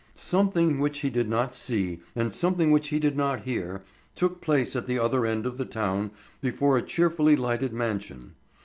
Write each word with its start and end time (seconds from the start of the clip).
Something 0.15 0.79
which 0.79 1.01
he 1.01 1.11
did 1.11 1.29
not 1.29 1.53
see 1.53 2.01
and 2.15 2.33
something 2.33 2.71
which 2.71 2.87
he 2.87 2.97
did 2.97 3.15
not 3.15 3.41
hear, 3.43 3.83
took 4.15 4.41
place 4.41 4.75
at 4.75 4.87
the 4.87 4.97
other 4.97 5.27
end 5.27 5.45
of 5.45 5.57
the 5.57 5.63
town 5.65 6.09
before 6.41 6.75
a 6.75 6.81
cheerfully 6.81 7.35
lighted 7.35 7.71
mansion. 7.71 8.33